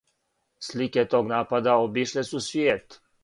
Слике 0.67 1.03
тог 1.11 1.29
напада 1.33 1.77
обишле 1.83 2.25
су 2.31 2.43
свијет. 2.47 2.99